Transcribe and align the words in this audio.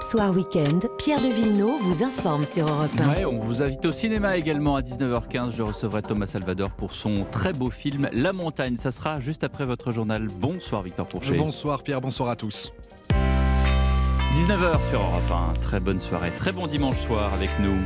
Europe 0.00 0.10
Soir 0.10 0.30
Weekend, 0.30 0.88
Pierre 0.96 1.20
de 1.20 1.26
Villeneuve 1.26 1.78
vous 1.82 2.02
informe 2.02 2.46
sur 2.46 2.66
Europe 2.66 2.90
1. 2.98 3.08
Ouais, 3.10 3.24
on 3.26 3.36
vous 3.36 3.60
invite 3.60 3.84
au 3.84 3.92
cinéma 3.92 4.38
également 4.38 4.76
à 4.76 4.80
19h15. 4.80 5.54
Je 5.54 5.62
recevrai 5.62 6.00
Thomas 6.00 6.26
Salvador 6.26 6.70
pour 6.70 6.92
son 6.92 7.26
très 7.30 7.52
beau 7.52 7.68
film 7.68 8.08
La 8.12 8.32
Montagne. 8.32 8.78
Ça 8.78 8.92
sera 8.92 9.20
juste 9.20 9.44
après 9.44 9.66
votre 9.66 9.92
journal. 9.92 10.28
Bonsoir 10.28 10.82
Victor 10.82 11.06
Pourchet. 11.06 11.36
Bonsoir 11.36 11.82
Pierre, 11.82 12.00
bonsoir 12.00 12.30
à 12.30 12.36
tous. 12.36 12.72
19h 14.48 14.88
sur 14.88 15.02
Europe 15.02 15.30
1. 15.30 15.60
Très 15.60 15.80
bonne 15.80 16.00
soirée, 16.00 16.30
très 16.34 16.52
bon 16.52 16.66
dimanche 16.66 16.98
soir 16.98 17.34
avec 17.34 17.50
nous. 17.60 17.76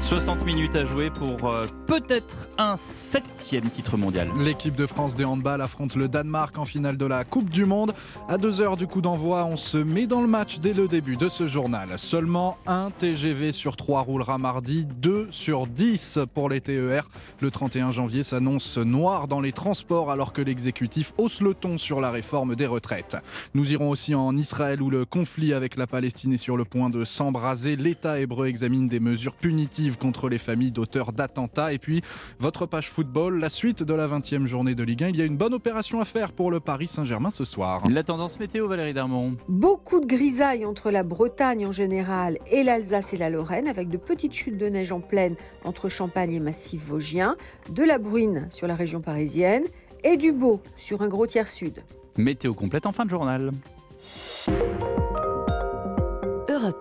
60 0.00 0.46
minutes 0.46 0.76
à 0.76 0.84
jouer 0.86 1.10
pour 1.10 1.50
euh, 1.50 1.66
peut-être 1.86 2.48
un 2.56 2.76
septième 2.78 3.68
titre 3.68 3.98
mondial. 3.98 4.30
L'équipe 4.38 4.74
de 4.74 4.86
France 4.86 5.14
de 5.14 5.24
handball 5.26 5.60
affronte 5.60 5.94
le 5.94 6.08
Danemark 6.08 6.58
en 6.58 6.64
finale 6.64 6.96
de 6.96 7.04
la 7.04 7.22
Coupe 7.24 7.50
du 7.50 7.66
Monde. 7.66 7.92
À 8.26 8.38
deux 8.38 8.62
heures 8.62 8.78
du 8.78 8.86
coup 8.86 9.02
d'envoi, 9.02 9.44
on 9.44 9.58
se 9.58 9.76
met 9.76 10.06
dans 10.06 10.22
le 10.22 10.26
match 10.26 10.58
dès 10.58 10.72
le 10.72 10.88
début 10.88 11.18
de 11.18 11.28
ce 11.28 11.46
journal. 11.46 11.90
Seulement 11.98 12.56
un 12.66 12.90
TGV 12.90 13.52
sur 13.52 13.76
trois 13.76 14.00
roulera 14.00 14.38
mardi, 14.38 14.86
2 14.86 15.28
sur 15.30 15.66
10 15.66 16.20
pour 16.32 16.48
les 16.48 16.62
TER. 16.62 17.08
Le 17.40 17.50
31 17.50 17.92
janvier 17.92 18.22
s'annonce 18.22 18.78
noir 18.78 19.28
dans 19.28 19.40
les 19.40 19.52
transports 19.52 20.10
alors 20.10 20.32
que 20.32 20.40
l'exécutif 20.40 21.12
hausse 21.18 21.42
le 21.42 21.52
ton 21.52 21.76
sur 21.76 22.00
la 22.00 22.10
réforme 22.10 22.56
des 22.56 22.66
retraites. 22.66 23.18
Nous 23.52 23.70
irons 23.70 23.90
aussi 23.90 24.14
en 24.14 24.34
Israël 24.36 24.80
où 24.80 24.88
le 24.88 25.04
conflit 25.04 25.52
avec 25.52 25.76
la 25.76 25.86
Palestine 25.86 26.32
est 26.32 26.38
sur 26.38 26.56
le 26.56 26.64
point 26.64 26.88
de 26.88 27.04
s'embraser. 27.04 27.76
L'État 27.76 28.18
hébreu 28.18 28.46
examine 28.46 28.88
des 28.88 29.00
mesures 29.00 29.34
punitives 29.34 29.89
contre 29.96 30.28
les 30.28 30.38
familles 30.38 30.72
d'auteurs 30.72 31.12
d'attentats. 31.12 31.72
Et 31.72 31.78
puis, 31.78 32.02
votre 32.38 32.66
page 32.66 32.90
football, 32.90 33.38
la 33.38 33.50
suite 33.50 33.82
de 33.82 33.94
la 33.94 34.06
20e 34.06 34.46
journée 34.46 34.74
de 34.74 34.82
Ligue 34.82 35.04
1. 35.04 35.08
Il 35.08 35.16
y 35.16 35.22
a 35.22 35.24
une 35.24 35.36
bonne 35.36 35.54
opération 35.54 36.00
à 36.00 36.04
faire 36.04 36.32
pour 36.32 36.50
le 36.50 36.60
Paris 36.60 36.88
Saint-Germain 36.88 37.30
ce 37.30 37.44
soir. 37.44 37.82
La 37.90 38.02
tendance 38.02 38.38
météo, 38.38 38.68
Valérie 38.68 38.94
Darmon. 38.94 39.36
Beaucoup 39.48 40.00
de 40.00 40.06
grisailles 40.06 40.64
entre 40.64 40.90
la 40.90 41.02
Bretagne 41.02 41.66
en 41.66 41.72
général 41.72 42.38
et 42.50 42.64
l'Alsace 42.64 43.12
et 43.12 43.16
la 43.16 43.30
Lorraine, 43.30 43.68
avec 43.68 43.88
de 43.88 43.96
petites 43.96 44.34
chutes 44.34 44.58
de 44.58 44.68
neige 44.68 44.92
en 44.92 45.00
pleine 45.00 45.36
entre 45.64 45.88
Champagne 45.88 46.32
et 46.32 46.40
Massif 46.40 46.82
Vosgien, 46.84 47.36
de 47.70 47.82
la 47.82 47.98
bruine 47.98 48.46
sur 48.50 48.66
la 48.66 48.74
région 48.74 49.00
parisienne 49.00 49.64
et 50.04 50.16
du 50.16 50.32
beau 50.32 50.60
sur 50.76 51.02
un 51.02 51.08
gros 51.08 51.26
tiers 51.26 51.48
sud. 51.48 51.82
Météo 52.16 52.54
complète 52.54 52.86
en 52.86 52.92
fin 52.92 53.04
de 53.04 53.10
journal. 53.10 53.52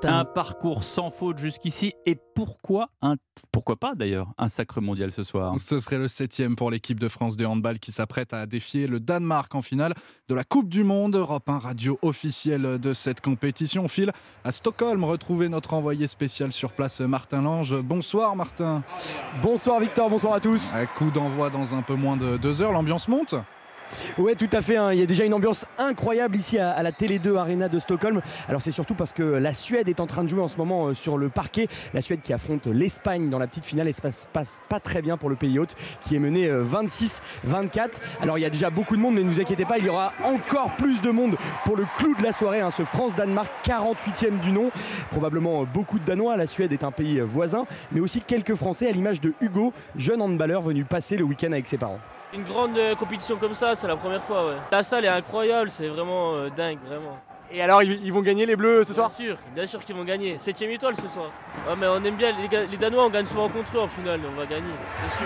Un 0.04 0.26
parcours 0.26 0.84
sans 0.84 1.09
faute 1.09 1.38
jusqu'ici. 1.38 1.94
Et 2.06 2.18
pourquoi, 2.36 2.90
un, 3.02 3.16
pourquoi 3.52 3.76
pas 3.76 3.95
d'ailleurs, 3.95 4.28
un 4.38 4.50
sacre 4.50 4.82
mondial 4.82 5.12
ce 5.12 5.23
soir? 5.23 5.56
Ce 5.59 5.80
serait 5.80 5.98
le 5.98 6.08
septième 6.08 6.56
pour 6.56 6.72
l'équipe 6.72 7.00
de 7.00 7.08
France 7.08 7.38
de 7.38 7.45
handball 7.45 7.80
qui 7.80 7.92
s'apprête 7.92 8.34
à 8.34 8.45
défier 8.45 8.88
le 8.88 9.00
Danemark 9.00 9.54
en 9.56 9.62
finale 9.62 9.94
de 10.28 10.36
la 10.36 10.44
Coupe 10.44 10.70
du 10.70 10.84
Monde. 10.84 11.16
Europe 11.16 11.50
1 11.50 11.60
radio 11.60 12.00
officielle 12.02 12.80
de 12.80 12.94
cette 12.94 13.22
compétition. 13.22 13.86
On 13.86 13.88
file 13.88 14.12
à 14.44 14.52
Stockholm 14.52 15.04
retrouver 15.04 15.50
notre 15.50 15.73
envoyé 15.73 16.08
spécial 16.08 16.52
sur 16.52 16.72
place, 16.72 17.02
Martin 17.02 17.42
Lange. 17.42 17.76
Bonsoir 17.82 18.36
Martin. 18.36 18.84
Bonsoir 19.42 19.80
Victor, 19.80 20.10
bonsoir 20.10 20.34
à 20.34 20.40
tous. 20.40 20.73
Un 20.73 20.86
coup 20.86 21.12
d'envoi 21.12 21.50
dans 21.50 21.76
un 21.76 21.82
peu 21.82 21.95
moins 21.95 22.17
de 22.17 22.38
deux 22.38 22.62
heures. 22.62 22.72
L'ambiance 22.72 23.08
monte? 23.08 23.36
Ouais, 24.18 24.36
tout 24.36 24.50
à 24.52 24.62
fait. 24.62 24.78
Hein. 24.78 24.94
Il 24.94 25.00
y 25.00 25.04
a 25.04 25.06
déjà 25.06 25.26
une 25.26 25.34
ambiance 25.34 25.66
incroyable 25.78 26.36
ici 26.36 26.58
à, 26.59 26.82
la 26.84 26.92
Télé 26.92 27.20
2 27.20 27.36
Arena 27.36 27.70
de 27.70 27.80
Stockholm. 27.80 28.22
Alors 28.48 28.62
c'est 28.62 28.72
surtout 28.72 28.95
parce 28.95 29.14
que 29.14 29.23
la 29.23 29.54
Suède 29.54 29.90
est 29.90 30.00
en 30.00 30.08
train 30.08 30.23
de 30.23 30.30
jouer 30.30 30.42
en 30.42 30.48
ce 30.48 30.58
moment 30.58 30.88
euh, 30.88 30.94
sur 30.94 31.18
le 31.18 31.30
parquet. 31.30 31.68
La 31.94 32.02
Suède 32.02 32.22
qui 32.22 32.34
affronte 32.34 32.67
l'Espagne 32.67 33.30
dans 33.30 33.40
la 33.40 33.48
petite 33.48 33.66
finale 33.66 33.88
et 33.88 33.92
ça 33.92 34.12
se 34.12 34.28
passe 34.28 34.60
pas 34.70 34.80
très 34.80 35.02
bien 35.02 35.17
pour 35.17 35.30
le 35.30 35.36
pays 35.36 35.60
hôte 35.60 35.76
qui 36.04 36.16
est 36.16 36.20
mené 36.20 36.50
26-24. 36.50 37.20
Euh, 37.50 37.88
Alors 38.22 38.38
il 38.38 38.42
y 38.42 38.45
a 38.45 38.50
déjà 38.50 38.70
beaucoup 38.70 38.95
de 38.95 39.02
monde, 39.02 39.16
mais 39.16 39.23
ne 39.23 39.30
vous 39.30 39.42
inquiétez 39.42 39.66
pas, 39.66 39.78
il 39.78 39.86
y 39.86 39.90
aura 39.90 40.12
encore 40.23 40.72
plus 40.78 41.02
de 41.02 41.12
monde 41.12 41.36
pour 41.66 41.76
le 41.76 41.86
clou 41.98 42.16
de 42.16 42.23
la 42.23 42.34
soirée. 42.34 42.62
Hein. 42.62 42.72
Ce 42.72 42.84
France-Danemark 42.84 43.50
48e 43.66 44.40
du 44.42 44.52
nom. 44.52 44.72
Probablement 45.12 45.62
euh, 45.62 45.66
beaucoup 45.66 46.00
de 46.00 46.06
Danois. 46.06 46.38
La 46.38 46.48
Suède 46.48 46.73
est 46.73 46.84
un 46.84 46.92
pays 46.92 47.20
voisin, 47.20 47.66
mais 47.92 48.00
aussi 48.00 48.22
quelques 48.22 48.56
Français 48.56 48.90
à 48.90 48.92
l'image 48.92 49.22
de 49.22 49.34
Hugo, 49.42 49.73
jeune 49.95 50.22
handballeur 50.22 50.62
venu 50.62 50.84
passer 50.84 51.17
le 51.17 51.23
week-end 51.23 51.52
avec 51.52 51.67
ses 51.67 51.77
parents. 51.77 52.00
Une 52.34 52.44
grande 52.44 52.78
euh, 52.78 52.95
compétition 52.95 53.38
comme 53.38 53.56
ça, 53.56 53.73
c'est 53.76 53.88
la 53.88 53.95
première 53.95 54.23
fois. 54.23 54.48
Ouais. 54.48 54.56
La 54.72 54.84
salle 54.84 55.06
est 55.06 55.10
incroyable, 55.10 55.70
c'est 55.70 55.88
vraiment 55.88 56.36
euh, 56.36 56.50
dingue, 56.50 56.78
vraiment. 56.86 57.17
Et 57.52 57.62
alors, 57.62 57.82
ils, 57.82 58.14
vont 58.14 58.22
gagner 58.22 58.45
les 58.45 58.56
Bleus 58.56 58.84
ce 58.84 58.94
soir 58.94 59.10
Bien 59.17 59.26
sûr, 59.26 59.38
bien 59.56 59.66
sûr 59.66 59.84
qu'ils 59.84 59.95
vont 59.95 60.04
gagner. 60.04 60.38
Septième 60.38 60.70
étoile 60.70 60.95
ce 60.95 61.08
soir. 61.08 61.32
mais 61.80 61.88
on 61.88 62.04
aime 62.04 62.16
bien, 62.16 62.32
les, 62.32 62.68
les 62.68 62.78
Danois, 62.78 63.06
on 63.06 63.10
gagne 63.10 63.26
souvent 63.26 63.50
contre 63.50 63.78
eux 63.78 63.82
en 63.82 63.88
finale, 63.88 64.20
on 64.23 64.39
va 64.39 64.45
gagner, 64.45 64.62
c'est 64.98 65.18
sûr. 65.18 65.26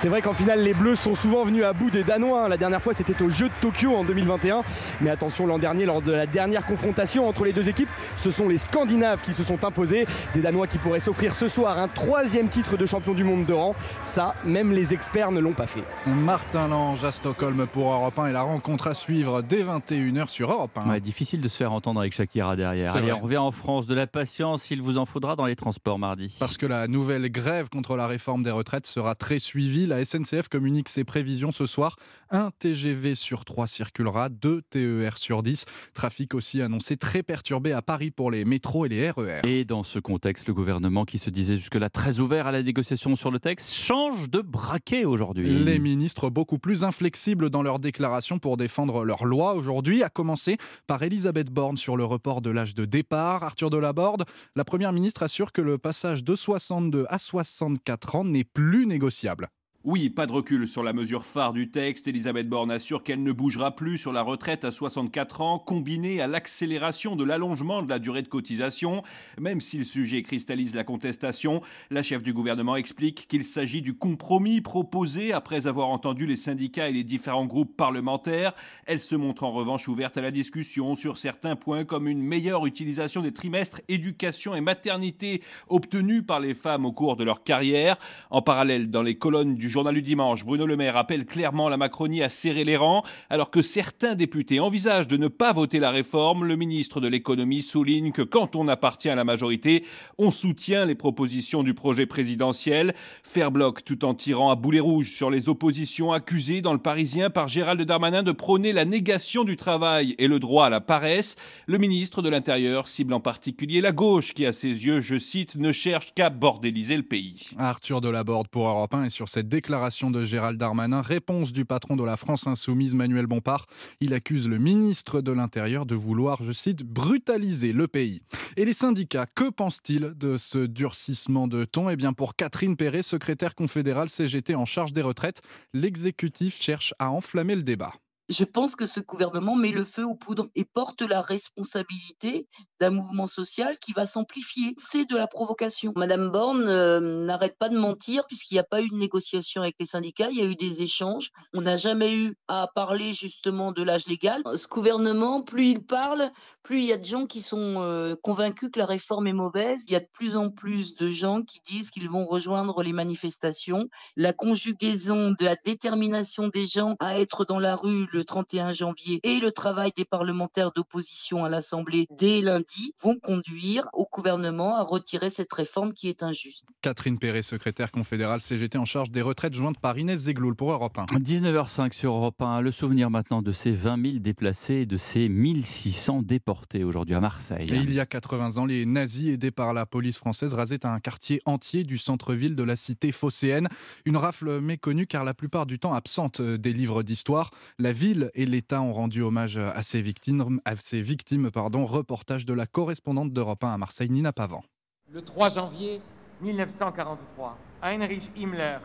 C'est 0.00 0.06
vrai 0.06 0.22
qu'en 0.22 0.32
finale, 0.32 0.62
les 0.62 0.74
Bleus 0.74 0.94
sont 0.94 1.16
souvent 1.16 1.42
venus 1.42 1.64
à 1.64 1.72
bout 1.72 1.90
des 1.90 2.04
Danois. 2.04 2.44
Hein. 2.44 2.48
La 2.48 2.56
dernière 2.56 2.80
fois, 2.80 2.94
c'était 2.94 3.20
au 3.20 3.30
Jeu 3.30 3.48
de 3.48 3.54
Tokyo 3.60 3.96
en 3.96 4.04
2021. 4.04 4.60
Mais 5.00 5.10
attention, 5.10 5.44
l'an 5.44 5.58
dernier, 5.58 5.86
lors 5.86 6.02
de 6.02 6.12
la 6.12 6.24
dernière 6.24 6.64
confrontation 6.64 7.28
entre 7.28 7.44
les 7.44 7.52
deux 7.52 7.68
équipes, 7.68 7.88
ce 8.16 8.30
sont 8.30 8.48
les 8.48 8.58
Scandinaves 8.58 9.20
qui 9.24 9.32
se 9.32 9.42
sont 9.42 9.64
imposés. 9.64 10.06
Des 10.34 10.40
Danois 10.40 10.68
qui 10.68 10.78
pourraient 10.78 11.00
s'offrir 11.00 11.34
ce 11.34 11.48
soir 11.48 11.80
un 11.80 11.88
troisième 11.88 12.46
titre 12.46 12.76
de 12.76 12.86
champion 12.86 13.12
du 13.12 13.24
monde 13.24 13.44
de 13.44 13.52
rang. 13.52 13.72
Ça, 14.04 14.36
même 14.44 14.70
les 14.70 14.94
experts 14.94 15.32
ne 15.32 15.40
l'ont 15.40 15.52
pas 15.52 15.66
fait. 15.66 15.82
Martin 16.06 16.68
Lange 16.68 17.02
à 17.02 17.10
Stockholm 17.10 17.66
pour 17.66 17.92
Europe 17.92 18.16
1 18.16 18.28
et 18.28 18.32
la 18.32 18.42
rencontre 18.42 18.86
à 18.86 18.94
suivre 18.94 19.42
dès 19.42 19.64
21h 19.64 20.28
sur 20.28 20.52
Europe 20.52 20.78
1. 20.78 21.00
difficile 21.00 21.40
de 21.40 21.48
se 21.48 21.56
faire 21.56 21.72
entendre 21.72 21.98
avec 21.98 22.14
Shakira 22.14 22.54
derrière. 22.54 22.94
Allez, 22.94 23.12
on 23.12 23.18
revient 23.18 23.38
en 23.38 23.50
France. 23.50 23.88
De 23.88 23.96
la 23.96 24.06
patience, 24.06 24.70
il 24.70 24.80
vous 24.80 24.96
en 24.96 25.06
faudra 25.06 25.34
dans 25.34 25.46
les 25.46 25.56
transports 25.56 25.98
mardi. 25.98 26.36
Parce 26.38 26.56
que 26.56 26.66
la 26.66 26.86
nouvelle 26.86 27.28
grève 27.32 27.68
contre 27.68 27.96
la 27.96 28.06
réforme 28.06 28.44
des 28.44 28.52
retraites 28.52 28.86
sera 28.86 29.16
très 29.16 29.40
suivie. 29.40 29.87
La 29.88 30.04
SNCF 30.04 30.48
communique 30.48 30.90
ses 30.90 31.02
prévisions 31.04 31.50
ce 31.50 31.64
soir. 31.64 31.96
Un 32.30 32.50
TGV 32.58 33.14
sur 33.14 33.46
3 33.46 33.66
circulera, 33.66 34.28
2 34.28 34.60
TER 34.68 35.16
sur 35.16 35.42
10. 35.42 35.64
Trafic 35.94 36.34
aussi 36.34 36.60
annoncé 36.60 36.98
très 36.98 37.22
perturbé 37.22 37.72
à 37.72 37.80
Paris 37.80 38.10
pour 38.10 38.30
les 38.30 38.44
métros 38.44 38.84
et 38.84 38.90
les 38.90 39.10
RER. 39.10 39.40
Et 39.44 39.64
dans 39.64 39.82
ce 39.82 39.98
contexte, 39.98 40.46
le 40.46 40.52
gouvernement 40.52 41.06
qui 41.06 41.18
se 41.18 41.30
disait 41.30 41.56
jusque-là 41.56 41.88
très 41.88 42.20
ouvert 42.20 42.46
à 42.46 42.52
la 42.52 42.62
négociation 42.62 43.16
sur 43.16 43.30
le 43.30 43.38
texte 43.38 43.72
change 43.74 44.28
de 44.28 44.42
braquet 44.42 45.06
aujourd'hui. 45.06 45.50
Les 45.50 45.78
ministres 45.78 46.28
beaucoup 46.28 46.58
plus 46.58 46.84
inflexibles 46.84 47.48
dans 47.48 47.62
leurs 47.62 47.78
déclarations 47.78 48.38
pour 48.38 48.58
défendre 48.58 49.04
leur 49.04 49.24
loi 49.24 49.54
aujourd'hui, 49.54 50.02
à 50.02 50.10
commencer 50.10 50.58
par 50.86 51.02
Elisabeth 51.02 51.50
Borne 51.50 51.78
sur 51.78 51.96
le 51.96 52.04
report 52.04 52.42
de 52.42 52.50
l'âge 52.50 52.74
de 52.74 52.84
départ. 52.84 53.42
Arthur 53.42 53.70
Delaborde, 53.70 54.24
la 54.54 54.64
première 54.64 54.92
ministre 54.92 55.22
assure 55.22 55.50
que 55.50 55.62
le 55.62 55.78
passage 55.78 56.24
de 56.24 56.34
62 56.34 57.06
à 57.08 57.16
64 57.16 58.16
ans 58.16 58.24
n'est 58.24 58.44
plus 58.44 58.86
négociable. 58.86 59.48
Oui, 59.84 60.10
pas 60.10 60.26
de 60.26 60.32
recul 60.32 60.66
sur 60.66 60.82
la 60.82 60.92
mesure 60.92 61.24
phare 61.24 61.52
du 61.52 61.70
texte. 61.70 62.08
Elisabeth 62.08 62.48
Borne 62.48 62.72
assure 62.72 63.04
qu'elle 63.04 63.22
ne 63.22 63.30
bougera 63.30 63.76
plus 63.76 63.96
sur 63.96 64.12
la 64.12 64.22
retraite 64.22 64.64
à 64.64 64.72
64 64.72 65.40
ans, 65.40 65.60
combinée 65.60 66.20
à 66.20 66.26
l'accélération 66.26 67.14
de 67.14 67.22
l'allongement 67.22 67.80
de 67.82 67.88
la 67.88 68.00
durée 68.00 68.22
de 68.22 68.28
cotisation. 68.28 69.04
Même 69.40 69.60
si 69.60 69.78
le 69.78 69.84
sujet 69.84 70.24
cristallise 70.24 70.74
la 70.74 70.82
contestation, 70.82 71.62
la 71.90 72.02
chef 72.02 72.24
du 72.24 72.32
gouvernement 72.32 72.74
explique 72.74 73.28
qu'il 73.28 73.44
s'agit 73.44 73.80
du 73.80 73.94
compromis 73.94 74.60
proposé 74.60 75.32
après 75.32 75.68
avoir 75.68 75.90
entendu 75.90 76.26
les 76.26 76.34
syndicats 76.34 76.88
et 76.88 76.92
les 76.92 77.04
différents 77.04 77.46
groupes 77.46 77.76
parlementaires. 77.76 78.54
Elle 78.84 78.98
se 78.98 79.14
montre 79.14 79.44
en 79.44 79.52
revanche 79.52 79.86
ouverte 79.86 80.18
à 80.18 80.22
la 80.22 80.32
discussion 80.32 80.96
sur 80.96 81.18
certains 81.18 81.54
points 81.54 81.84
comme 81.84 82.08
une 82.08 82.20
meilleure 82.20 82.66
utilisation 82.66 83.22
des 83.22 83.32
trimestres 83.32 83.80
éducation 83.86 84.56
et 84.56 84.60
maternité 84.60 85.40
obtenus 85.68 86.24
par 86.26 86.40
les 86.40 86.54
femmes 86.54 86.84
au 86.84 86.90
cours 86.90 87.14
de 87.14 87.22
leur 87.22 87.44
carrière. 87.44 87.96
En 88.30 88.42
parallèle, 88.42 88.90
dans 88.90 89.02
les 89.02 89.16
colonnes 89.16 89.54
du 89.54 89.68
journal 89.78 89.94
du 89.94 90.02
dimanche, 90.02 90.44
Bruno 90.44 90.66
Le 90.66 90.76
Maire 90.76 90.96
appelle 90.96 91.24
clairement 91.24 91.68
la 91.68 91.76
Macronie 91.76 92.20
à 92.20 92.28
serrer 92.28 92.64
les 92.64 92.76
rangs. 92.76 93.04
Alors 93.30 93.48
que 93.48 93.62
certains 93.62 94.16
députés 94.16 94.58
envisagent 94.58 95.06
de 95.06 95.16
ne 95.16 95.28
pas 95.28 95.52
voter 95.52 95.78
la 95.78 95.92
réforme, 95.92 96.44
le 96.44 96.56
ministre 96.56 97.00
de 97.00 97.06
l'économie 97.06 97.62
souligne 97.62 98.10
que 98.10 98.22
quand 98.22 98.56
on 98.56 98.66
appartient 98.66 99.08
à 99.08 99.14
la 99.14 99.22
majorité, 99.22 99.84
on 100.18 100.32
soutient 100.32 100.84
les 100.84 100.96
propositions 100.96 101.62
du 101.62 101.74
projet 101.74 102.06
présidentiel. 102.06 102.92
Faire 103.22 103.52
bloc 103.52 103.84
tout 103.84 104.04
en 104.04 104.14
tirant 104.14 104.50
à 104.50 104.56
boulet 104.56 104.80
rouge 104.80 105.12
sur 105.12 105.30
les 105.30 105.48
oppositions 105.48 106.12
accusées 106.12 106.60
dans 106.60 106.72
le 106.72 106.80
Parisien 106.80 107.30
par 107.30 107.46
Gérald 107.46 107.80
Darmanin 107.80 108.24
de 108.24 108.32
prôner 108.32 108.72
la 108.72 108.84
négation 108.84 109.44
du 109.44 109.56
travail 109.56 110.16
et 110.18 110.26
le 110.26 110.40
droit 110.40 110.66
à 110.66 110.70
la 110.70 110.80
paresse. 110.80 111.36
Le 111.68 111.78
ministre 111.78 112.20
de 112.20 112.28
l'Intérieur 112.28 112.88
cible 112.88 113.12
en 113.12 113.20
particulier 113.20 113.80
la 113.80 113.92
gauche 113.92 114.34
qui, 114.34 114.44
à 114.44 114.52
ses 114.52 114.86
yeux, 114.86 114.98
je 114.98 115.20
cite, 115.20 115.54
ne 115.54 115.70
cherche 115.70 116.14
qu'à 116.16 116.30
bordéliser 116.30 116.96
le 116.96 117.04
pays. 117.04 117.50
Arthur 117.58 118.00
Delaborde 118.00 118.48
pour 118.48 118.66
Europe 118.66 118.92
1 118.92 119.04
et 119.04 119.10
sur 119.10 119.28
cette 119.28 119.48
déclaration 119.58 120.12
de 120.12 120.22
Gérald 120.22 120.56
Darmanin, 120.56 121.02
réponse 121.02 121.52
du 121.52 121.64
patron 121.64 121.96
de 121.96 122.04
la 122.04 122.16
France 122.16 122.46
insoumise 122.46 122.94
Manuel 122.94 123.26
Bompard. 123.26 123.66
Il 124.00 124.14
accuse 124.14 124.48
le 124.48 124.56
ministre 124.56 125.20
de 125.20 125.32
l'Intérieur 125.32 125.84
de 125.84 125.96
vouloir, 125.96 126.44
je 126.44 126.52
cite, 126.52 126.84
brutaliser 126.84 127.72
le 127.72 127.88
pays. 127.88 128.22
Et 128.56 128.64
les 128.64 128.72
syndicats, 128.72 129.26
que 129.26 129.50
pensent-ils 129.50 130.12
de 130.14 130.36
ce 130.36 130.58
durcissement 130.58 131.48
de 131.48 131.64
ton? 131.64 131.90
Eh 131.90 131.96
bien 131.96 132.12
pour 132.12 132.36
Catherine 132.36 132.76
Perret, 132.76 133.02
secrétaire 133.02 133.56
confédérale 133.56 134.08
CGT 134.08 134.54
en 134.54 134.64
charge 134.64 134.92
des 134.92 135.02
retraites, 135.02 135.42
l'exécutif 135.74 136.62
cherche 136.62 136.94
à 137.00 137.10
enflammer 137.10 137.56
le 137.56 137.64
débat. 137.64 137.94
Je 138.28 138.44
pense 138.44 138.76
que 138.76 138.84
ce 138.84 139.00
gouvernement 139.00 139.56
met 139.56 139.70
le 139.70 139.84
feu 139.84 140.04
aux 140.04 140.14
poudres 140.14 140.48
et 140.54 140.64
porte 140.64 141.00
la 141.00 141.22
responsabilité 141.22 142.46
d'un 142.78 142.90
mouvement 142.90 143.26
social 143.26 143.78
qui 143.78 143.92
va 143.92 144.06
s'amplifier. 144.06 144.74
C'est 144.76 145.08
de 145.08 145.16
la 145.16 145.26
provocation. 145.26 145.94
Madame 145.96 146.30
Borne 146.30 146.64
euh, 146.68 147.00
n'arrête 147.24 147.56
pas 147.58 147.70
de 147.70 147.78
mentir 147.78 148.22
puisqu'il 148.28 148.54
n'y 148.54 148.60
a 148.60 148.64
pas 148.64 148.82
eu 148.82 148.88
de 148.90 148.96
négociation 148.96 149.62
avec 149.62 149.76
les 149.80 149.86
syndicats, 149.86 150.28
il 150.30 150.38
y 150.38 150.42
a 150.42 150.44
eu 150.44 150.56
des 150.56 150.82
échanges. 150.82 151.30
On 151.54 151.62
n'a 151.62 151.78
jamais 151.78 152.14
eu 152.14 152.34
à 152.48 152.68
parler 152.74 153.14
justement 153.14 153.72
de 153.72 153.82
l'âge 153.82 154.06
légal. 154.06 154.42
Ce 154.56 154.68
gouvernement, 154.68 155.40
plus 155.40 155.68
il 155.68 155.82
parle, 155.82 156.30
plus 156.62 156.80
il 156.80 156.86
y 156.86 156.92
a 156.92 156.98
de 156.98 157.04
gens 157.06 157.24
qui 157.24 157.40
sont 157.40 157.82
euh, 157.82 158.14
convaincus 158.22 158.68
que 158.70 158.78
la 158.78 158.84
réforme 158.86 159.26
est 159.26 159.32
mauvaise. 159.32 159.84
Il 159.88 159.92
y 159.92 159.96
a 159.96 160.00
de 160.00 160.08
plus 160.12 160.36
en 160.36 160.50
plus 160.50 160.94
de 160.96 161.08
gens 161.08 161.40
qui 161.40 161.60
disent 161.66 161.90
qu'ils 161.90 162.10
vont 162.10 162.26
rejoindre 162.26 162.82
les 162.82 162.92
manifestations. 162.92 163.88
La 164.16 164.34
conjugaison 164.34 165.30
de 165.30 165.44
la 165.46 165.56
détermination 165.64 166.48
des 166.48 166.66
gens 166.66 166.94
à 167.00 167.18
être 167.18 167.46
dans 167.46 167.58
la 167.58 167.74
rue 167.74 168.06
31 168.24 168.72
janvier 168.72 169.20
et 169.22 169.40
le 169.40 169.52
travail 169.52 169.90
des 169.96 170.04
parlementaires 170.04 170.72
d'opposition 170.72 171.44
à 171.44 171.48
l'Assemblée 171.48 172.06
dès 172.16 172.40
lundi 172.40 172.94
vont 173.02 173.16
conduire 173.16 173.88
au 173.92 174.08
gouvernement 174.10 174.76
à 174.76 174.82
retirer 174.82 175.30
cette 175.30 175.52
réforme 175.52 175.92
qui 175.92 176.08
est 176.08 176.22
injuste. 176.22 176.64
Catherine 176.82 177.18
Perret, 177.18 177.42
secrétaire 177.42 177.90
confédérale 177.90 178.40
CGT 178.40 178.78
en 178.78 178.84
charge 178.84 179.10
des 179.10 179.22
retraites 179.22 179.54
jointes 179.54 179.78
par 179.78 179.98
Inès 179.98 180.20
Zegloul 180.20 180.54
pour 180.54 180.72
Europe 180.72 180.98
1. 180.98 181.06
19h05 181.18 181.92
sur 181.92 182.12
Europe 182.12 182.40
1. 182.40 182.60
Le 182.60 182.72
souvenir 182.72 183.10
maintenant 183.10 183.42
de 183.42 183.52
ces 183.52 183.72
20 183.72 184.02
000 184.02 184.18
déplacés 184.18 184.74
et 184.74 184.86
de 184.86 184.96
ces 184.96 185.28
1600 185.28 186.22
déportés 186.22 186.84
aujourd'hui 186.84 187.14
à 187.14 187.20
Marseille. 187.20 187.68
Et 187.70 187.76
il 187.76 187.92
y 187.92 188.00
a 188.00 188.06
80 188.06 188.56
ans, 188.56 188.66
les 188.66 188.86
nazis 188.86 189.28
aidés 189.28 189.50
par 189.50 189.72
la 189.72 189.86
police 189.86 190.16
française 190.16 190.54
rasaient 190.54 190.86
un 190.86 191.00
quartier 191.00 191.40
entier 191.44 191.84
du 191.84 191.98
centre-ville 191.98 192.56
de 192.56 192.62
la 192.62 192.76
cité 192.76 193.12
phocéenne. 193.12 193.68
Une 194.04 194.16
rafle 194.16 194.60
méconnue 194.60 195.06
car 195.06 195.24
la 195.24 195.34
plupart 195.34 195.66
du 195.66 195.78
temps 195.78 195.94
absente 195.94 196.40
des 196.40 196.72
livres 196.72 197.02
d'histoire. 197.02 197.50
La 197.78 197.92
ville 197.92 198.07
et 198.34 198.46
l'État 198.46 198.80
ont 198.80 198.92
rendu 198.92 199.22
hommage 199.22 199.56
à 199.56 199.82
ces 199.82 200.00
victimes. 200.00 200.60
À 200.64 200.76
ces 200.76 201.02
victimes 201.02 201.50
pardon. 201.50 201.86
Reportage 201.86 202.44
de 202.44 202.52
la 202.52 202.66
correspondante 202.66 203.32
d'Europe 203.32 203.64
1 203.64 203.74
à 203.74 203.78
Marseille, 203.78 204.10
Nina 204.10 204.32
Pavant. 204.32 204.64
Le 205.12 205.22
3 205.22 205.50
janvier 205.50 206.00
1943, 206.42 207.58
Heinrich 207.82 208.30
Himmler 208.36 208.78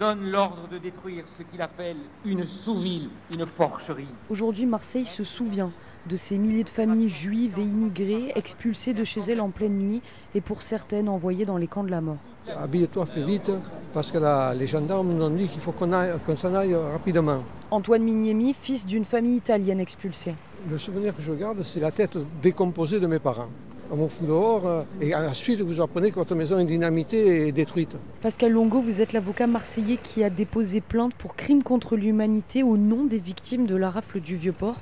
donne 0.00 0.30
l'ordre 0.30 0.68
de 0.68 0.78
détruire 0.78 1.28
ce 1.28 1.42
qu'il 1.42 1.60
appelle 1.60 1.98
une 2.24 2.44
sous-ville, 2.44 3.10
une 3.32 3.46
porcherie. 3.46 4.08
Aujourd'hui, 4.30 4.66
Marseille 4.66 5.06
se 5.06 5.24
souvient 5.24 5.72
de 6.06 6.16
ces 6.16 6.38
milliers 6.38 6.64
de 6.64 6.68
familles 6.68 7.08
juives 7.08 7.58
et 7.58 7.62
immigrées 7.62 8.32
expulsées 8.34 8.94
de 8.94 9.04
chez 9.04 9.20
elles 9.20 9.40
en 9.40 9.50
pleine 9.50 9.78
nuit 9.78 10.02
et 10.34 10.40
pour 10.40 10.62
certaines 10.62 11.08
envoyées 11.08 11.44
dans 11.44 11.58
les 11.58 11.68
camps 11.68 11.84
de 11.84 11.90
la 11.90 12.00
mort. 12.00 12.18
Habille-toi, 12.48 13.06
fais 13.06 13.22
vite, 13.22 13.50
parce 13.92 14.10
que 14.10 14.18
les 14.58 14.66
gendarmes 14.66 15.14
nous 15.14 15.24
ont 15.24 15.30
dit 15.30 15.46
qu'il 15.48 15.60
faut 15.60 15.72
qu'on 15.72 16.36
s'en 16.36 16.54
aille 16.54 16.74
rapidement. 16.74 17.42
Antoine 17.70 18.02
Mignemi, 18.02 18.54
fils 18.54 18.86
d'une 18.86 19.04
famille 19.04 19.36
italienne 19.36 19.80
expulsée. 19.80 20.34
Le 20.68 20.78
souvenir 20.78 21.16
que 21.16 21.22
je 21.22 21.32
garde, 21.32 21.62
c'est 21.62 21.80
la 21.80 21.90
tête 21.90 22.18
décomposée 22.42 23.00
de 23.00 23.06
mes 23.06 23.18
parents. 23.18 23.48
On 23.90 23.96
m'en 23.96 24.08
fout 24.08 24.26
dehors 24.26 24.66
euh, 24.66 24.82
et 25.02 25.14
ensuite 25.14 25.60
vous 25.60 25.82
apprenez 25.82 26.10
que 26.10 26.14
votre 26.14 26.34
maison 26.34 26.58
est 26.58 26.64
dynamitée 26.64 27.46
et 27.46 27.52
détruite. 27.52 27.94
Pascal 28.22 28.52
Longo, 28.52 28.80
vous 28.80 29.02
êtes 29.02 29.12
l'avocat 29.12 29.46
marseillais 29.46 29.98
qui 30.02 30.24
a 30.24 30.30
déposé 30.30 30.80
plainte 30.80 31.12
pour 31.14 31.36
crime 31.36 31.62
contre 31.62 31.96
l'humanité 31.96 32.62
au 32.62 32.78
nom 32.78 33.04
des 33.04 33.18
victimes 33.18 33.66
de 33.66 33.76
la 33.76 33.90
rafle 33.90 34.20
du 34.20 34.36
Vieux-Port. 34.36 34.76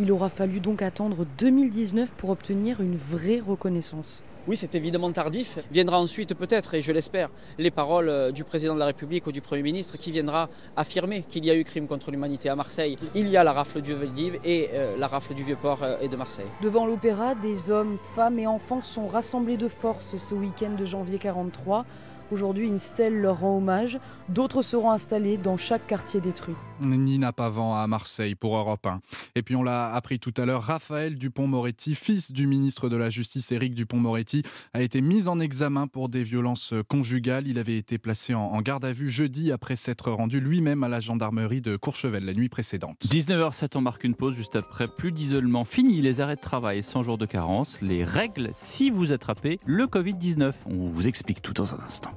Il 0.00 0.10
aura 0.10 0.30
fallu 0.30 0.58
donc 0.58 0.82
attendre 0.82 1.26
2019 1.38 2.10
pour 2.16 2.30
obtenir 2.30 2.80
une 2.80 2.96
vraie 2.96 3.38
reconnaissance. 3.38 4.24
Oui, 4.48 4.56
c'est 4.56 4.76
évidemment 4.76 5.10
tardif. 5.10 5.58
Viendra 5.72 5.98
ensuite 5.98 6.34
peut-être, 6.34 6.74
et 6.74 6.80
je 6.80 6.92
l'espère, 6.92 7.30
les 7.58 7.72
paroles 7.72 8.08
euh, 8.08 8.30
du 8.30 8.44
président 8.44 8.74
de 8.74 8.78
la 8.78 8.86
République 8.86 9.26
ou 9.26 9.32
du 9.32 9.40
Premier 9.40 9.62
ministre 9.62 9.96
qui 9.98 10.12
viendra 10.12 10.48
affirmer 10.76 11.22
qu'il 11.22 11.44
y 11.44 11.50
a 11.50 11.56
eu 11.56 11.64
crime 11.64 11.88
contre 11.88 12.12
l'humanité 12.12 12.48
à 12.48 12.54
Marseille. 12.54 12.96
Il 13.16 13.26
y 13.26 13.36
a 13.36 13.42
la 13.42 13.52
rafle 13.52 13.80
du 13.80 13.92
Veldiv 13.92 14.38
et 14.44 14.70
euh, 14.72 14.96
la 14.96 15.08
rafle 15.08 15.34
du 15.34 15.42
Vieux-Port 15.42 15.82
euh, 15.82 15.96
et 16.00 16.06
de 16.06 16.14
Marseille. 16.14 16.46
Devant 16.62 16.86
l'opéra, 16.86 17.34
des 17.34 17.72
hommes, 17.72 17.98
femmes 18.14 18.38
et 18.38 18.46
enfants 18.46 18.82
sont 18.82 19.08
rassemblés 19.08 19.56
de 19.56 19.66
force 19.66 20.16
ce 20.16 20.34
week-end 20.34 20.74
de 20.78 20.84
janvier 20.84 21.18
43. 21.18 21.84
Aujourd'hui, 22.32 22.66
une 22.66 22.78
stèle 22.78 23.20
leur 23.20 23.40
rend 23.40 23.58
hommage. 23.58 23.98
D'autres 24.28 24.62
seront 24.62 24.90
installés 24.90 25.36
dans 25.36 25.56
chaque 25.56 25.86
quartier 25.86 26.20
détruit. 26.20 26.54
Nina 26.80 27.32
Pavant 27.32 27.76
à 27.76 27.86
Marseille 27.86 28.34
pour 28.34 28.56
Europe 28.56 28.86
1. 28.86 29.00
Et 29.34 29.42
puis 29.42 29.56
on 29.56 29.62
l'a 29.62 29.92
appris 29.94 30.18
tout 30.18 30.34
à 30.36 30.44
l'heure, 30.44 30.62
Raphaël 30.62 31.16
Dupont-Moretti, 31.16 31.94
fils 31.94 32.32
du 32.32 32.46
ministre 32.46 32.88
de 32.88 32.96
la 32.96 33.10
Justice 33.10 33.52
Éric 33.52 33.74
Dupont-Moretti, 33.74 34.42
a 34.74 34.82
été 34.82 35.00
mis 35.00 35.28
en 35.28 35.40
examen 35.40 35.86
pour 35.86 36.08
des 36.08 36.22
violences 36.22 36.74
conjugales. 36.88 37.46
Il 37.46 37.58
avait 37.58 37.78
été 37.78 37.98
placé 37.98 38.34
en 38.34 38.60
garde 38.60 38.84
à 38.84 38.92
vue 38.92 39.10
jeudi 39.10 39.52
après 39.52 39.76
s'être 39.76 40.10
rendu 40.10 40.40
lui-même 40.40 40.82
à 40.82 40.88
la 40.88 41.00
gendarmerie 41.00 41.60
de 41.60 41.76
Courchevel 41.76 42.24
la 42.24 42.34
nuit 42.34 42.48
précédente. 42.48 43.06
19h07, 43.06 43.76
on 43.76 43.80
marque 43.80 44.04
une 44.04 44.14
pause 44.14 44.34
juste 44.34 44.56
après. 44.56 44.88
Plus 44.88 45.12
d'isolement, 45.12 45.64
fini 45.64 46.00
les 46.00 46.20
arrêts 46.20 46.36
de 46.36 46.40
travail, 46.40 46.82
100 46.82 47.02
jours 47.04 47.18
de 47.18 47.26
carence, 47.26 47.80
les 47.82 48.04
règles 48.04 48.50
si 48.52 48.90
vous 48.90 49.12
attrapez 49.12 49.58
le 49.64 49.86
Covid-19. 49.86 50.52
On 50.66 50.88
vous 50.88 51.06
explique 51.06 51.42
tout 51.42 51.52
dans 51.52 51.74
un 51.74 51.78
instant. 51.80 52.15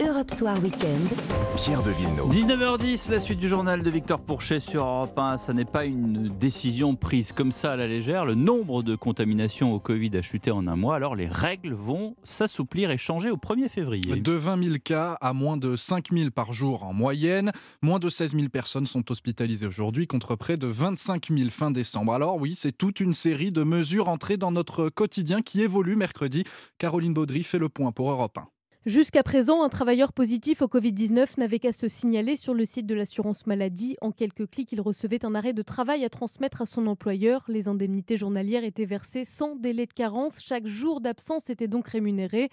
Europe 0.00 0.30
Soir 0.32 0.60
Weekend. 0.60 1.08
Pierre 1.56 1.82
de 1.82 1.90
Villeneuve. 1.90 2.28
19h10, 2.28 3.12
la 3.12 3.20
suite 3.20 3.38
du 3.38 3.46
journal 3.46 3.82
de 3.82 3.90
Victor 3.90 4.20
Pourchet 4.20 4.58
sur 4.58 4.84
Europe 4.84 5.16
1. 5.16 5.38
Ça 5.38 5.52
n'est 5.52 5.64
pas 5.64 5.84
une 5.84 6.28
décision 6.36 6.96
prise 6.96 7.32
comme 7.32 7.52
ça 7.52 7.72
à 7.72 7.76
la 7.76 7.86
légère. 7.86 8.24
Le 8.24 8.34
nombre 8.34 8.82
de 8.82 8.96
contaminations 8.96 9.72
au 9.72 9.78
Covid 9.78 10.16
a 10.16 10.22
chuté 10.22 10.50
en 10.50 10.66
un 10.66 10.74
mois. 10.74 10.96
Alors 10.96 11.14
les 11.14 11.28
règles 11.28 11.74
vont 11.74 12.16
s'assouplir 12.24 12.90
et 12.90 12.98
changer 12.98 13.30
au 13.30 13.36
1er 13.36 13.68
février. 13.68 14.16
De 14.16 14.32
20 14.32 14.64
000 14.64 14.76
cas 14.82 15.16
à 15.20 15.32
moins 15.32 15.56
de 15.56 15.76
5 15.76 16.06
000 16.12 16.30
par 16.30 16.52
jour 16.52 16.82
en 16.82 16.92
moyenne. 16.92 17.52
Moins 17.80 18.00
de 18.00 18.08
16 18.08 18.34
000 18.34 18.48
personnes 18.48 18.86
sont 18.86 19.12
hospitalisées 19.12 19.66
aujourd'hui 19.66 20.08
contre 20.08 20.34
près 20.34 20.56
de 20.56 20.66
25 20.66 21.28
000 21.30 21.50
fin 21.50 21.70
décembre. 21.70 22.14
Alors 22.14 22.40
oui, 22.40 22.56
c'est 22.56 22.76
toute 22.76 22.98
une 22.98 23.12
série 23.12 23.52
de 23.52 23.62
mesures 23.62 24.08
entrées 24.08 24.38
dans 24.38 24.50
notre 24.50 24.88
quotidien 24.88 25.40
qui 25.40 25.62
évolue 25.62 25.94
mercredi. 25.94 26.42
Caroline 26.78 27.14
Baudry 27.14 27.44
fait 27.44 27.58
le 27.58 27.68
point 27.68 27.92
pour 27.92 28.10
Europe 28.10 28.38
1. 28.38 28.53
Jusqu'à 28.86 29.22
présent, 29.22 29.64
un 29.64 29.70
travailleur 29.70 30.12
positif 30.12 30.60
au 30.60 30.66
Covid-19 30.66 31.38
n'avait 31.38 31.58
qu'à 31.58 31.72
se 31.72 31.88
signaler 31.88 32.36
sur 32.36 32.52
le 32.52 32.66
site 32.66 32.84
de 32.84 32.94
l'assurance 32.94 33.46
maladie. 33.46 33.96
En 34.02 34.12
quelques 34.12 34.46
clics, 34.50 34.72
il 34.72 34.82
recevait 34.82 35.24
un 35.24 35.34
arrêt 35.34 35.54
de 35.54 35.62
travail 35.62 36.04
à 36.04 36.10
transmettre 36.10 36.60
à 36.60 36.66
son 36.66 36.86
employeur. 36.86 37.46
Les 37.48 37.66
indemnités 37.66 38.18
journalières 38.18 38.62
étaient 38.62 38.84
versées 38.84 39.24
sans 39.24 39.56
délai 39.56 39.86
de 39.86 39.94
carence. 39.94 40.42
Chaque 40.42 40.66
jour 40.66 41.00
d'absence 41.00 41.48
était 41.48 41.66
donc 41.66 41.88
rémunéré. 41.88 42.50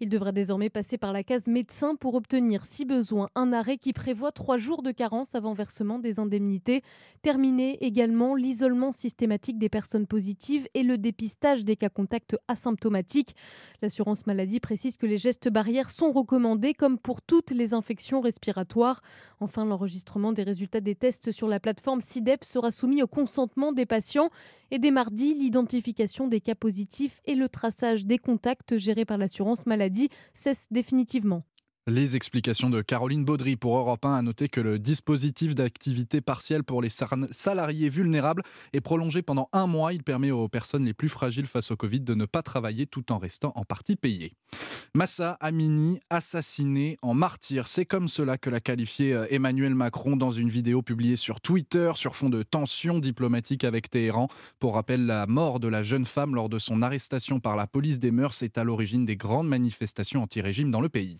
Il 0.00 0.08
devra 0.08 0.32
désormais 0.32 0.70
passer 0.70 0.96
par 0.96 1.12
la 1.12 1.22
case 1.22 1.48
médecin 1.48 1.96
pour 1.96 2.14
obtenir, 2.14 2.64
si 2.64 2.86
besoin, 2.86 3.28
un 3.34 3.52
arrêt 3.52 3.76
qui 3.76 3.92
prévoit 3.92 4.32
trois 4.32 4.56
jours 4.56 4.82
de 4.82 4.90
carence 4.90 5.34
avant 5.34 5.52
versement 5.52 5.98
des 5.98 6.18
indemnités. 6.18 6.80
Terminer 7.20 7.76
également 7.84 8.34
l'isolement 8.34 8.92
systématique 8.92 9.58
des 9.58 9.68
personnes 9.68 10.06
positives 10.06 10.66
et 10.72 10.82
le 10.82 10.96
dépistage 10.96 11.62
des 11.62 11.76
cas 11.76 11.90
contacts 11.90 12.38
asymptomatiques. 12.48 13.36
L'assurance 13.82 14.26
maladie 14.26 14.60
précise 14.60 14.96
que 14.96 15.04
les 15.04 15.18
gestes 15.18 15.50
barrières 15.50 15.73
sont 15.82 16.12
recommandées 16.12 16.74
comme 16.74 16.98
pour 16.98 17.22
toutes 17.22 17.50
les 17.50 17.74
infections 17.74 18.20
respiratoires. 18.20 19.02
Enfin, 19.40 19.64
l'enregistrement 19.64 20.32
des 20.32 20.42
résultats 20.42 20.80
des 20.80 20.94
tests 20.94 21.30
sur 21.30 21.48
la 21.48 21.60
plateforme 21.60 22.00
SIDEP 22.00 22.44
sera 22.44 22.70
soumis 22.70 23.02
au 23.02 23.06
consentement 23.06 23.72
des 23.72 23.86
patients. 23.86 24.30
Et 24.70 24.78
dès 24.78 24.90
mardi, 24.90 25.34
l'identification 25.34 26.28
des 26.28 26.40
cas 26.40 26.54
positifs 26.54 27.20
et 27.24 27.34
le 27.34 27.48
traçage 27.48 28.06
des 28.06 28.18
contacts 28.18 28.76
gérés 28.76 29.04
par 29.04 29.18
l'assurance 29.18 29.66
maladie 29.66 30.08
cessent 30.32 30.68
définitivement. 30.70 31.42
Les 31.86 32.16
explications 32.16 32.70
de 32.70 32.80
Caroline 32.80 33.26
Baudry 33.26 33.56
pour 33.56 33.76
Europe 33.76 34.06
1 34.06 34.14
a 34.14 34.22
noté 34.22 34.48
que 34.48 34.62
le 34.62 34.78
dispositif 34.78 35.54
d'activité 35.54 36.22
partielle 36.22 36.64
pour 36.64 36.80
les 36.80 36.88
salariés 36.88 37.90
vulnérables 37.90 38.42
est 38.72 38.80
prolongé 38.80 39.20
pendant 39.20 39.50
un 39.52 39.66
mois. 39.66 39.92
Il 39.92 40.02
permet 40.02 40.30
aux 40.30 40.48
personnes 40.48 40.86
les 40.86 40.94
plus 40.94 41.10
fragiles 41.10 41.46
face 41.46 41.70
au 41.72 41.76
Covid 41.76 42.00
de 42.00 42.14
ne 42.14 42.24
pas 42.24 42.40
travailler 42.40 42.86
tout 42.86 43.12
en 43.12 43.18
restant 43.18 43.52
en 43.54 43.66
partie 43.66 43.96
payées. 43.96 44.32
Massa 44.94 45.36
Amini, 45.40 46.00
assassiné 46.08 46.96
en 47.02 47.12
martyr. 47.12 47.68
C'est 47.68 47.84
comme 47.84 48.08
cela 48.08 48.38
que 48.38 48.48
l'a 48.48 48.60
qualifié 48.60 49.12
euh, 49.12 49.26
Emmanuel 49.28 49.74
Macron 49.74 50.16
dans 50.16 50.32
une 50.32 50.48
vidéo 50.48 50.80
publiée 50.80 51.16
sur 51.16 51.42
Twitter 51.42 51.92
sur 51.96 52.16
fond 52.16 52.30
de 52.30 52.42
tensions 52.42 52.98
diplomatiques 52.98 53.64
avec 53.64 53.90
Téhéran. 53.90 54.28
Pour 54.58 54.76
rappel, 54.76 55.04
la 55.04 55.26
mort 55.26 55.60
de 55.60 55.68
la 55.68 55.82
jeune 55.82 56.06
femme 56.06 56.34
lors 56.34 56.48
de 56.48 56.58
son 56.58 56.80
arrestation 56.80 57.40
par 57.40 57.56
la 57.56 57.66
police 57.66 57.98
des 57.98 58.10
mœurs 58.10 58.42
est 58.42 58.56
à 58.56 58.64
l'origine 58.64 59.04
des 59.04 59.16
grandes 59.16 59.48
manifestations 59.48 60.22
anti-régime 60.22 60.70
dans 60.70 60.80
le 60.80 60.88
pays. 60.88 61.18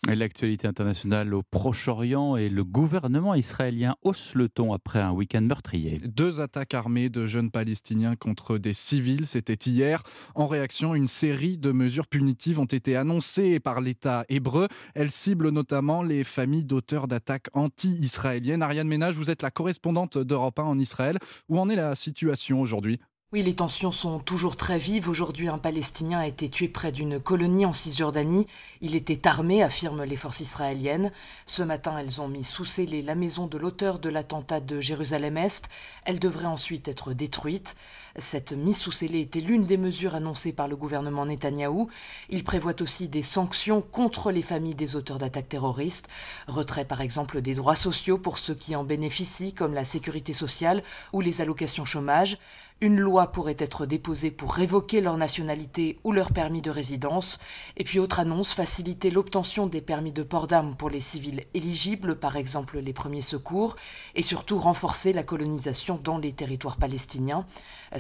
L'actualité 0.55 0.69
internationale 0.69 1.35
au 1.35 1.43
Proche-Orient 1.43 2.37
et 2.37 2.49
le 2.49 2.63
gouvernement 2.63 3.35
israélien 3.35 3.97
hausse 4.03 4.37
le 4.37 4.49
ton 4.49 4.73
après 4.73 5.01
un 5.01 5.11
week-end 5.11 5.41
meurtrier. 5.41 5.99
Deux 6.05 6.41
attaques 6.41 6.75
armées 6.75 7.09
de 7.09 7.27
jeunes 7.27 7.51
Palestiniens 7.51 8.15
contre 8.15 8.59
des 8.59 8.73
civils, 8.73 9.27
c'était 9.27 9.69
hier. 9.69 10.05
En 10.37 10.47
réaction, 10.47 10.95
une 10.95 11.09
série 11.09 11.59
de 11.59 11.73
mesures 11.73 12.07
punitives 12.07 12.61
ont 12.61 12.67
été 12.67 12.95
annoncées 12.95 13.59
par 13.59 13.81
l'État 13.81 14.25
hébreu. 14.29 14.69
Elles 14.95 15.11
ciblent 15.11 15.51
notamment 15.51 16.05
les 16.05 16.23
familles 16.23 16.65
d'auteurs 16.65 17.09
d'attaques 17.09 17.49
anti-israéliennes. 17.53 18.63
Ariane 18.63 18.87
Ménage, 18.87 19.17
vous 19.17 19.31
êtes 19.31 19.43
la 19.43 19.51
correspondante 19.51 20.19
d'Europe 20.19 20.61
1 20.61 20.63
en 20.63 20.79
Israël. 20.79 21.19
Où 21.49 21.59
en 21.59 21.69
est 21.69 21.75
la 21.77 21.97
situation 21.97 22.61
aujourd'hui? 22.61 23.01
Oui, 23.35 23.43
les 23.43 23.57
tensions 23.57 23.91
sont 23.91 24.21
toujours 24.21 24.55
très 24.55 24.79
vives. 24.79 25.09
Aujourd'hui, 25.09 25.49
un 25.49 25.59
Palestinien 25.59 26.21
a 26.21 26.27
été 26.29 26.49
tué 26.49 26.69
près 26.69 26.93
d'une 26.93 27.19
colonie 27.19 27.67
en 27.67 27.73
Cisjordanie. 27.73 28.47
Il 28.81 28.95
était 28.95 29.27
armé, 29.27 29.61
affirment 29.61 30.05
les 30.05 30.15
forces 30.15 30.39
israéliennes. 30.39 31.11
Ce 31.45 31.65
matin, 31.65 31.99
elles 31.99 32.21
ont 32.21 32.29
mis 32.29 32.45
sous 32.45 32.65
scellé 32.65 33.03
la 33.03 33.17
maison 33.17 33.49
de 33.49 33.59
l'auteur 33.59 33.99
de 33.99 34.09
l'attentat 34.09 34.61
de 34.61 34.81
Jérusalem-Est. 34.81 35.69
Elle 36.05 36.21
devrait 36.21 36.45
ensuite 36.45 36.87
être 36.87 37.13
détruite. 37.13 37.75
Cette 38.17 38.53
mise 38.53 38.79
sous 38.79 38.93
scellé 38.93 39.21
était 39.21 39.41
l'une 39.41 39.67
des 39.67 39.77
mesures 39.77 40.15
annoncées 40.15 40.53
par 40.53 40.69
le 40.69 40.77
gouvernement 40.77 41.27
Netanyahou. 41.27 41.89
Il 42.31 42.45
prévoit 42.45 42.81
aussi 42.81 43.09
des 43.09 43.25
sanctions 43.25 43.83
contre 43.83 44.31
les 44.31 44.43
familles 44.43 44.77
des 44.77 44.95
auteurs 44.95 45.19
d'attaques 45.19 45.49
terroristes. 45.49 46.09
Retrait 46.47 46.85
par 46.85 47.01
exemple 47.01 47.41
des 47.43 47.55
droits 47.55 47.75
sociaux 47.75 48.19
pour 48.19 48.39
ceux 48.39 48.55
qui 48.55 48.77
en 48.77 48.85
bénéficient, 48.85 49.53
comme 49.53 49.75
la 49.75 49.85
sécurité 49.85 50.33
sociale 50.33 50.85
ou 51.13 51.21
les 51.21 51.41
allocations 51.41 51.85
chômage. 51.85 52.39
Une 52.81 52.99
loi 52.99 53.29
pourrait 53.29 53.57
être 53.59 53.87
déposée 53.87 54.31
pour 54.31 54.53
révoquer 54.53 55.01
leur 55.01 55.17
nationalité 55.17 55.99
ou 56.05 56.13
leur 56.13 56.33
permis 56.33 56.61
de 56.61 56.71
résidence. 56.71 57.39
Et 57.77 57.85
puis 57.85 57.99
autre 58.01 58.19
annonce, 58.21 58.53
faciliter 58.53 59.11
l'obtention 59.11 59.67
des 59.69 59.81
permis 59.81 60.13
de 60.13 60.25
port 60.25 60.49
d'armes 60.49 60.75
pour 60.75 60.91
les 60.91 61.01
civils 61.01 61.45
éligibles, 61.55 62.17
par 62.17 62.37
exemple 62.37 62.79
les 62.79 62.93
premiers 62.93 63.23
secours, 63.23 63.77
et 64.17 64.23
surtout 64.23 64.59
renforcer 64.59 65.13
la 65.13 65.23
colonisation 65.23 66.01
dans 66.03 66.19
les 66.19 66.33
territoires 66.33 66.77
palestiniens. 66.77 67.47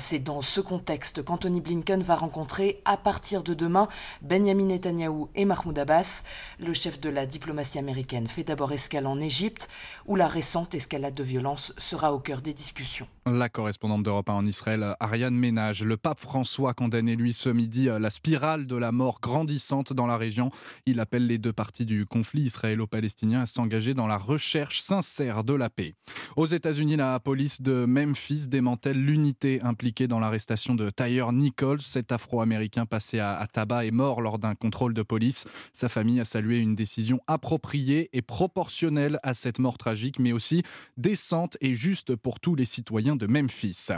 C'est 0.07 0.19
dans 0.19 0.43
ce 0.43 0.61
contexte 0.61 1.25
qu'Anthony 1.25 1.63
Blinken 1.63 2.03
va 2.03 2.15
rencontrer 2.15 2.83
à 2.85 2.99
partir 2.99 3.43
de 3.43 3.55
demain 3.55 3.89
Benjamin 4.21 4.67
Netanyahou 4.67 5.31
et 5.35 5.47
Mahmoud 5.47 5.79
Abbas. 5.79 6.25
Le 6.61 6.75
chef 6.75 7.01
de 7.01 7.09
la 7.09 7.25
diplomatie 7.25 7.79
américaine 7.79 8.27
fait 8.27 8.45
d'abord 8.45 8.73
escale 8.73 9.07
en 9.07 9.19
Égypte, 9.19 9.71
où 10.05 10.15
la 10.15 10.29
récente 10.29 10.75
escalade 10.75 11.15
de 11.15 11.23
violence 11.23 11.73
sera 11.79 12.13
au 12.13 12.19
cœur 12.19 12.43
des 12.43 12.53
discussions. 12.53 13.09
La 13.25 13.49
correspondante 13.49 14.03
d'Europe 14.03 14.29
en 14.29 14.45
Israël, 14.45 14.95
Ariane 15.01 15.35
Ménage. 15.35 15.83
Le 15.83 15.97
pape 15.97 16.21
François 16.21 16.75
condamné 16.75 17.17
lui 17.17 17.33
ce 17.33 17.49
midi 17.49 17.87
la 17.87 18.11
spirale 18.11 18.67
de 18.67 18.77
la 18.77 18.93
mort 18.93 19.21
grandissante 19.23 19.95
dans 19.95 20.07
la 20.07 20.19
région. 20.19 20.51
Il 20.85 21.01
appelle 21.01 21.27
les 21.27 21.39
deux 21.39 21.55
parties 21.55 21.87
du 21.87 22.05
conflit 22.05 22.43
israélo-palestinien 22.43 23.41
à 23.41 23.47
s'engager 23.47 23.95
dans 23.95 24.07
la 24.07 24.19
recherche 24.19 24.83
sincère 24.83 25.45
de 25.45 25.55
la 25.55 25.71
paix. 25.71 25.95
Aux 26.37 26.45
États-Unis, 26.45 26.97
la 26.97 27.19
police 27.21 27.63
de 27.63 27.87
Memphis 27.87 28.49
démantèle 28.49 29.03
l'unité 29.03 29.63
impliquée 29.63 29.94
dans 30.03 30.19
l'arrestation 30.19 30.75
de 30.75 30.91
Tyre 30.91 31.31
Nichols. 31.33 31.81
Cet 31.81 32.11
Afro-Américain 32.11 32.87
passé 32.87 33.21
à, 33.21 33.47
tabac 33.53 33.87
est 33.87 33.93
mort 33.93 34.21
lors 34.21 34.41
d'un 34.41 34.57
contrôle 34.57 34.93
de 34.93 35.03
police. 35.03 35.47
Sa 35.73 35.89
famille 35.89 36.19
a 36.21 36.25
salué 36.25 36.59
une 36.59 36.75
décision 36.75 37.21
appropriée 37.29 38.11
et 38.13 38.21
proportionnelle 38.21 39.21
à 39.23 39.35
cette 39.35 39.61
mort 39.61 39.79
tragique, 39.79 40.19
mais 40.19 40.33
aussi 40.33 40.65
décente 40.97 41.57
et 41.61 41.77
juste 41.77 42.17
pour 42.17 42.41
tous 42.41 42.57
les 42.57 42.65
citoyens 42.65 43.15
de 43.15 43.27
Memphis. 43.27 43.91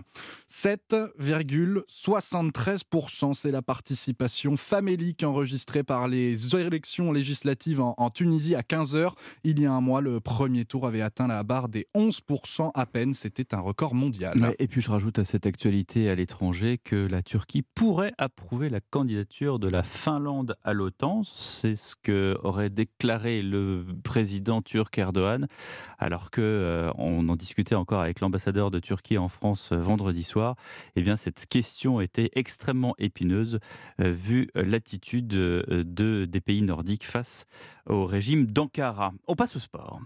7,73%, 0.50 3.32
c'est 3.34 3.50
la 3.50 3.62
participation 3.62 4.58
famélique 4.58 5.22
enregistrée 5.22 5.82
par 5.82 6.08
les 6.08 6.54
élections 6.56 7.12
législatives 7.12 7.80
en, 7.80 7.94
en 7.96 8.10
Tunisie 8.10 8.54
à 8.54 8.60
15h. 8.60 9.12
Il 9.44 9.60
y 9.60 9.66
a 9.66 9.72
un 9.72 9.80
mois, 9.80 10.02
le 10.02 10.20
premier 10.20 10.66
tour 10.66 10.86
avait 10.86 11.00
atteint 11.00 11.26
la 11.26 11.42
barre 11.42 11.70
des 11.70 11.86
11% 11.94 12.72
à 12.74 12.84
peine. 12.84 13.14
C'était 13.14 13.54
un 13.54 13.60
record 13.60 13.94
mondial. 13.94 14.54
et 14.58 14.66
puis 14.66 14.82
je 14.82 14.90
rajoute 14.90 15.18
à 15.18 15.24
cette 15.24 15.46
actualité 15.46 15.85
à 15.94 16.14
l'étranger 16.14 16.78
que 16.82 16.96
la 16.96 17.22
Turquie 17.22 17.62
pourrait 17.62 18.12
approuver 18.18 18.68
la 18.68 18.80
candidature 18.80 19.58
de 19.58 19.68
la 19.68 19.82
Finlande 19.84 20.56
à 20.64 20.72
l'OTAN. 20.72 21.22
C'est 21.24 21.76
ce 21.76 21.94
que 21.94 22.36
aurait 22.42 22.70
déclaré 22.70 23.40
le 23.40 23.86
président 24.02 24.62
turc 24.62 24.98
Erdogan, 24.98 25.46
alors 25.98 26.30
que 26.30 26.40
euh, 26.42 26.90
on 26.98 27.28
en 27.28 27.36
discutait 27.36 27.76
encore 27.76 28.00
avec 28.00 28.20
l'ambassadeur 28.20 28.70
de 28.70 28.80
Turquie 28.80 29.16
en 29.16 29.28
France 29.28 29.70
euh, 29.72 29.76
vendredi 29.76 30.24
soir. 30.24 30.56
Eh 30.96 31.02
bien, 31.02 31.14
cette 31.14 31.46
question 31.46 32.00
était 32.00 32.30
extrêmement 32.34 32.94
épineuse 32.98 33.60
euh, 34.00 34.10
vu 34.10 34.50
l'attitude 34.54 35.28
de, 35.28 36.24
des 36.24 36.40
pays 36.40 36.62
nordiques 36.62 37.06
face 37.06 37.46
au 37.88 38.06
régime 38.06 38.46
d'Ankara. 38.46 39.12
On 39.28 39.36
passe 39.36 39.54
au 39.54 39.60
sport. 39.60 40.00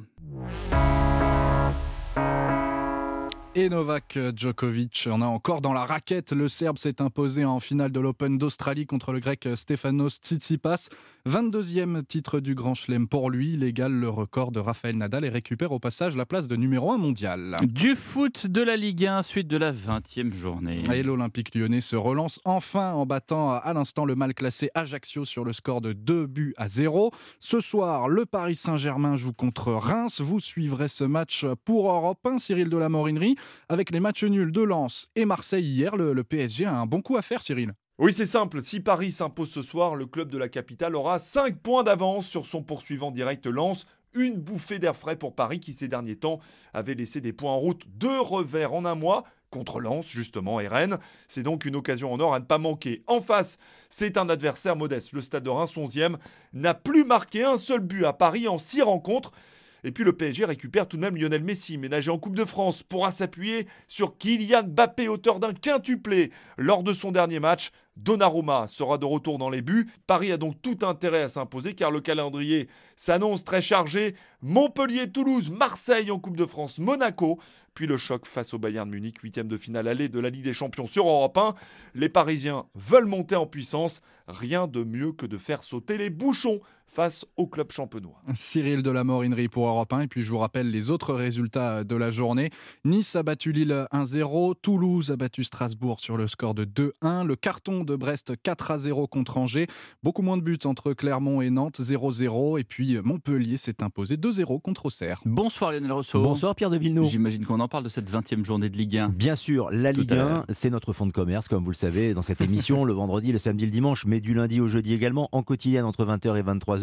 Et 3.57 3.69
Novak 3.69 4.19
Djokovic. 4.37 5.09
On 5.11 5.23
a 5.23 5.26
encore 5.26 5.61
dans 5.61 5.73
la 5.73 5.85
raquette. 5.85 6.33
Le 6.33 6.49
Serbe 6.49 6.78
s'est 6.78 7.02
imposé 7.02 7.45
en 7.45 7.59
finale 7.59 7.90
de 7.90 7.99
l'Open 7.99 8.38
d'Australie 8.38 8.87
contre 8.87 9.12
le 9.12 9.19
Grec 9.19 9.49
Stefanos 9.54 10.21
Tsitsipas. 10.23 10.88
22e 11.28 12.04
titre 12.04 12.40
du 12.40 12.54
Grand 12.54 12.75
Chelem 12.75 13.09
pour 13.09 13.28
lui. 13.28 13.54
Il 13.54 13.64
égale 13.64 13.92
le 13.92 14.09
record 14.09 14.52
de 14.52 14.61
Rafael 14.61 14.97
Nadal 14.97 15.25
et 15.25 15.28
récupère 15.28 15.73
au 15.73 15.78
passage 15.78 16.16
la 16.16 16.26
place 16.26 16.49
de 16.49 16.57
numéro 16.57 16.92
1 16.92 16.99
mondial. 16.99 17.57
Du 17.62 17.95
foot 17.97 18.47
de 18.47 18.62
la 18.62 18.76
Ligue 18.76 19.07
1, 19.07 19.23
suite 19.23 19.49
de 19.49 19.57
la 19.57 19.73
20e 19.73 20.33
journée. 20.33 20.83
Et 20.95 21.02
l'Olympique 21.02 21.54
lyonnais 21.54 21.80
se 21.80 21.97
relance 21.97 22.40
enfin 22.45 22.92
en 22.92 23.04
battant 23.04 23.54
à 23.54 23.73
l'instant 23.75 24.04
le 24.04 24.14
mal 24.14 24.33
classé 24.33 24.71
Ajaccio 24.75 25.25
sur 25.25 25.45
le 25.45 25.52
score 25.52 25.80
de 25.80 25.92
2 25.92 26.26
buts 26.26 26.54
à 26.57 26.69
0. 26.69 27.11
Ce 27.40 27.61
soir, 27.61 28.09
le 28.09 28.26
Paris 28.26 28.57
Saint-Germain 28.57 29.16
joue 29.16 29.33
contre 29.33 29.73
Reims. 29.73 30.21
Vous 30.21 30.40
suivrez 30.40 30.88
ce 30.88 31.04
match 31.04 31.45
pour 31.64 31.90
Europe 31.90 32.25
1, 32.25 32.38
Cyril 32.38 32.69
de 32.69 32.76
la 32.76 32.88
Morinerie. 32.88 33.35
Avec 33.68 33.90
les 33.90 34.00
matchs 34.00 34.25
nuls 34.25 34.52
de 34.52 34.62
Lens 34.62 35.09
et 35.16 35.25
Marseille 35.25 35.64
hier, 35.64 35.97
le, 35.97 36.23
PSG 36.25 36.66
a 36.66 36.75
un 36.75 36.87
bon 36.87 37.02
coup 37.02 37.16
à 37.16 37.23
faire, 37.23 37.42
Cyril. 37.42 37.73
Oui, 37.99 38.12
c'est 38.12 38.26
simple. 38.26 38.62
Si 38.62 38.80
Paris 38.80 39.12
s'impose 39.12 39.50
ce 39.50 39.62
soir, 39.62 39.94
le 39.94 40.06
club 40.06 40.30
de 40.30 40.38
la 40.38 40.49
capitale 40.49 40.97
aura 40.97 41.18
5 41.18 41.59
points 41.59 41.85
d'avance 41.85 42.26
sur 42.26 42.47
son 42.47 42.62
poursuivant 42.62 43.11
direct 43.11 43.47
Lens. 43.47 43.87
Une 44.14 44.37
bouffée 44.40 44.78
d'air 44.78 44.97
frais 44.97 45.16
pour 45.16 45.35
Paris 45.35 45.61
qui, 45.61 45.73
ces 45.73 45.87
derniers 45.87 46.16
temps, 46.16 46.40
avait 46.73 46.94
laissé 46.94 47.20
des 47.20 47.32
points 47.32 47.52
en 47.52 47.59
route. 47.59 47.85
Deux 47.88 48.20
revers 48.20 48.73
en 48.73 48.85
un 48.85 48.94
mois 48.94 49.25
contre 49.50 49.80
Lens, 49.80 50.09
justement, 50.09 50.61
et 50.61 50.68
Rennes. 50.68 50.99
C'est 51.28 51.42
donc 51.42 51.64
une 51.64 51.76
occasion 51.76 52.12
en 52.12 52.20
or 52.20 52.35
à 52.35 52.40
ne 52.40 52.44
pas 52.44 52.59
manquer. 52.59 53.02
En 53.06 53.20
face, 53.20 53.59
c'est 53.90 54.16
un 54.16 54.28
adversaire 54.28 54.76
modeste. 54.76 55.12
Le 55.12 55.20
Stade 55.20 55.42
de 55.42 55.50
Reims, 55.50 55.76
11e, 55.76 56.16
n'a 56.52 56.75
plus 56.75 57.04
marqué 57.04 57.44
un 57.44 57.56
seul 57.56 57.80
but 57.80 58.04
à 58.04 58.12
Paris 58.12 58.49
en 58.49 58.59
6 58.59 58.82
rencontres. 58.82 59.32
Et 59.84 59.92
puis 59.92 60.04
le 60.04 60.12
PSG 60.12 60.44
récupère 60.44 60.88
tout 60.88 60.96
de 60.96 61.02
même 61.02 61.16
Lionel 61.16 61.42
Messi, 61.42 61.78
ménagé 61.78 62.10
en 62.10 62.18
Coupe 62.18 62.37
de 62.37 62.44
France, 62.44 62.82
pourra 62.82 63.12
s'appuyer 63.12 63.66
sur 63.87 64.18
Kylian 64.18 64.64
Mbappé, 64.64 65.08
auteur 65.08 65.40
d'un 65.40 65.52
quintuplé 65.52 66.30
lors 66.56 66.82
de 66.82 66.92
son 66.92 67.12
dernier 67.12 67.40
match. 67.40 67.70
Donnarumma 67.96 68.66
sera 68.66 68.99
de 68.99 69.04
retour 69.04 69.38
dans 69.38 69.50
les 69.50 69.62
buts. 69.62 69.90
Paris 70.06 70.32
a 70.32 70.37
donc 70.37 70.60
tout 70.62 70.78
intérêt 70.82 71.22
à 71.22 71.28
s'imposer 71.28 71.75
car 71.75 71.90
le 71.90 72.00
calendrier 72.00 72.68
s'annonce 72.96 73.44
très 73.44 73.60
chargé. 73.60 74.14
Montpellier, 74.42 75.10
Toulouse, 75.10 75.50
Marseille 75.50 76.10
en 76.10 76.18
Coupe 76.18 76.37
de 76.37 76.46
France, 76.46 76.78
Monaco. 76.78 77.38
Puis 77.75 77.87
le 77.87 77.96
choc 77.96 78.26
face 78.26 78.54
au 78.54 78.58
Bayern 78.58 78.88
de 78.88 78.94
Munich, 78.94 79.18
huitième 79.18 79.49
de 79.49 79.56
finale 79.56 79.87
allée 79.87 80.08
de 80.08 80.18
la 80.18 80.30
Ligue 80.30 80.44
des 80.44 80.54
Champions 80.54 80.87
sur 80.87 81.06
Europe 81.06 81.37
1. 81.37 81.54
Les 81.94 82.08
Parisiens 82.08 82.64
veulent 82.75 83.06
monter 83.06 83.37
en 83.37 83.46
puissance. 83.46 84.00
Rien 84.26 84.66
de 84.66 84.82
mieux 84.82 85.12
que 85.12 85.26
de 85.26 85.38
faire 85.38 85.62
sauter 85.62 85.99
les 85.99 86.10
bouchons 86.10 86.60
face 86.90 87.25
au 87.37 87.47
club 87.47 87.70
champenois. 87.70 88.20
Cyril 88.35 88.82
Delamorinerie 88.82 89.49
pour 89.49 89.68
Europe 89.68 89.92
1. 89.92 90.00
Et 90.00 90.06
puis 90.09 90.23
je 90.23 90.30
vous 90.30 90.38
rappelle 90.38 90.70
les 90.70 90.90
autres 90.90 91.14
résultats 91.14 91.85
de 91.85 91.94
la 91.94 92.11
journée. 92.11 92.50
Nice 92.85 93.14
a 93.14 93.23
battu 93.23 93.52
Lille 93.52 93.87
1-0. 93.92 94.54
Toulouse 94.61 95.11
a 95.11 95.16
battu 95.16 95.44
Strasbourg 95.44 96.00
sur 96.00 96.16
le 96.16 96.26
score 96.26 96.54
de 96.54 96.64
2-1. 96.64 97.25
Le 97.25 97.37
carton 97.37 97.85
de 97.85 97.94
Brest 97.94 98.32
4-0 98.44 99.09
contre 99.09 99.38
Angers. 99.38 99.68
Beaucoup 100.02 100.23
moins 100.23 100.37
de 100.37 100.42
buts 100.42 100.59
entre 100.64 100.92
Clermont 100.92 101.40
et 101.40 101.50
Nantes 101.50 101.80
0-0. 101.80 102.59
Et 102.59 102.64
puis 102.64 102.99
Montpellier 103.02 103.56
s'est 103.56 103.82
imposé 103.82 104.16
2-0 104.16 104.61
contre 104.61 104.87
Auxerre. 104.87 105.20
Bonsoir 105.25 105.70
Lionel 105.70 105.92
Rousseau. 105.92 106.20
Bonsoir 106.23 106.56
Pierre 106.56 106.70
de 106.70 106.78
Villeneuve. 106.78 107.04
J'imagine 107.04 107.47
qu'on 107.47 107.61
en 107.61 107.68
parle 107.68 107.85
de 107.85 107.88
cette 107.88 108.11
20e 108.11 108.44
journée 108.44 108.68
de 108.68 108.76
Ligue 108.76 108.99
1. 108.99 109.11
Bien 109.11 109.37
sûr, 109.37 109.70
la 109.70 109.92
Ligue 109.92 110.12
1, 110.12 110.47
c'est 110.49 110.70
notre 110.70 110.92
fonds 110.92 111.06
de 111.06 111.12
commerce, 111.12 111.47
comme 111.47 111.62
vous 111.62 111.70
le 111.70 111.76
savez, 111.76 112.14
dans 112.14 112.23
cette 112.23 112.40
émission, 112.40 112.85
le 112.85 112.92
vendredi, 112.92 113.30
le 113.30 113.38
samedi, 113.38 113.64
le 113.64 113.70
dimanche, 113.70 114.06
mais 114.06 114.20
du 114.20 114.35
lundi 114.35 114.61
au 114.61 114.66
jeudi 114.66 114.92
également, 114.92 115.28
en 115.30 115.42
quotidienne 115.42 115.85
entre 115.85 116.04
20h 116.04 116.37
et 116.37 116.42
23h. 116.42 116.79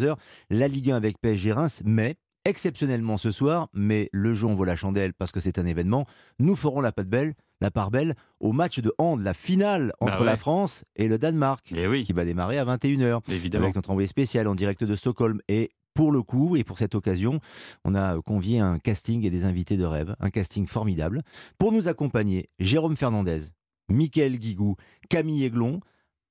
La 0.50 0.68
Ligue 0.68 0.90
1 0.90 0.96
avec 0.96 1.20
PSG 1.20 1.52
Reims, 1.52 1.82
mais 1.84 2.16
exceptionnellement 2.44 3.18
ce 3.18 3.30
soir, 3.30 3.68
mais 3.72 4.08
le 4.12 4.34
jeu 4.34 4.46
en 4.46 4.54
vaut 4.54 4.64
la 4.64 4.76
chandelle 4.76 5.12
parce 5.14 5.32
que 5.32 5.40
c'est 5.40 5.58
un 5.58 5.66
événement, 5.66 6.06
nous 6.38 6.56
ferons 6.56 6.80
la 6.80 6.92
patte 6.92 7.08
belle 7.08 7.34
la 7.60 7.70
part 7.70 7.90
belle 7.90 8.14
au 8.40 8.52
match 8.52 8.80
de 8.80 8.92
hand, 8.98 9.20
la 9.20 9.34
finale 9.34 9.92
bah 10.00 10.06
entre 10.06 10.24
la 10.24 10.36
France 10.36 10.84
et 10.96 11.08
le 11.08 11.18
Danemark, 11.18 11.72
eh 11.76 12.02
qui 12.02 12.12
va 12.12 12.24
démarrer 12.24 12.58
à 12.58 12.64
21h. 12.64 13.20
Évidemment. 13.30 13.64
Avec 13.64 13.76
notre 13.76 13.90
envoyé 13.90 14.06
spécial 14.06 14.46
en 14.46 14.54
direct 14.54 14.84
de 14.84 14.96
Stockholm. 14.96 15.40
Et 15.48 15.70
pour 15.94 16.12
le 16.12 16.22
coup, 16.22 16.56
et 16.56 16.64
pour 16.64 16.78
cette 16.78 16.94
occasion, 16.94 17.40
on 17.84 17.94
a 17.94 18.20
convié 18.22 18.60
un 18.60 18.78
casting 18.78 19.24
et 19.24 19.30
des 19.30 19.44
invités 19.44 19.76
de 19.76 19.84
rêve, 19.84 20.14
un 20.20 20.30
casting 20.30 20.66
formidable. 20.66 21.22
Pour 21.58 21.72
nous 21.72 21.88
accompagner, 21.88 22.48
Jérôme 22.60 22.96
Fernandez, 22.96 23.40
Michael 23.88 24.38
Guigou, 24.38 24.76
Camille 25.08 25.44
Aiglon, 25.44 25.80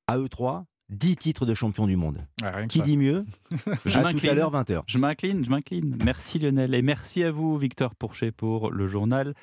à 0.08 0.18
eux 0.18 0.30
trois, 0.30 0.66
10 0.90 1.16
titres 1.18 1.46
de 1.46 1.54
champion 1.54 1.86
du 1.86 1.98
monde. 1.98 2.20
Ah, 2.42 2.66
Qui 2.66 2.82
dit 2.82 2.96
mieux 2.96 3.26
Je 3.86 4.00
à 4.00 4.14
tout 4.14 4.28
à 4.30 4.34
l'heure, 4.34 4.54
20h. 4.54 4.84
Je 4.88 5.00
m'incline, 5.00 5.44
je 5.44 5.50
m'incline. 5.50 5.98
Merci 6.04 6.40
Lionel. 6.40 6.74
Et 6.74 6.82
merci 6.82 7.24
à 7.24 7.32
vous, 7.32 7.58
Victor 7.58 7.94
Pourchet, 7.94 8.32
pour 8.32 8.72
le 8.72 8.88
journal 8.88 9.34